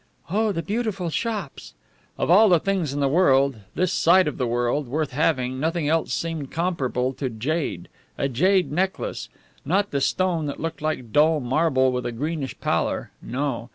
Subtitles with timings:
[0.31, 1.75] "Oh, the beautiful shops!"
[2.17, 5.87] Of all the things in the world this side of the world worth having, nothing
[5.87, 9.29] else seemed comparable to jade a jade necklace.
[9.63, 13.69] Not the stone that looked like dull marble with a greenish pallor no.